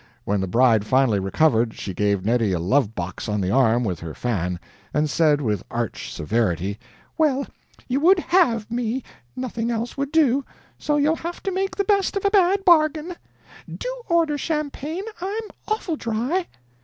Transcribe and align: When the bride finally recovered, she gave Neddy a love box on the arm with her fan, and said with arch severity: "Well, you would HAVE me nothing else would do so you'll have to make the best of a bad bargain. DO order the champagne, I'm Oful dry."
When 0.25 0.41
the 0.41 0.47
bride 0.47 0.83
finally 0.83 1.19
recovered, 1.19 1.75
she 1.75 1.93
gave 1.93 2.25
Neddy 2.25 2.53
a 2.53 2.59
love 2.59 2.95
box 2.95 3.29
on 3.29 3.39
the 3.39 3.51
arm 3.51 3.83
with 3.83 3.99
her 3.99 4.15
fan, 4.15 4.59
and 4.95 5.07
said 5.07 5.41
with 5.41 5.61
arch 5.69 6.11
severity: 6.11 6.79
"Well, 7.19 7.45
you 7.87 7.99
would 7.99 8.17
HAVE 8.17 8.71
me 8.71 9.03
nothing 9.35 9.69
else 9.69 9.97
would 9.97 10.11
do 10.11 10.43
so 10.79 10.97
you'll 10.97 11.17
have 11.17 11.43
to 11.43 11.51
make 11.51 11.75
the 11.75 11.83
best 11.83 12.15
of 12.17 12.25
a 12.25 12.31
bad 12.31 12.65
bargain. 12.65 13.13
DO 13.71 14.01
order 14.07 14.33
the 14.33 14.37
champagne, 14.39 15.03
I'm 15.21 15.43
Oful 15.67 15.99
dry." 15.99 16.47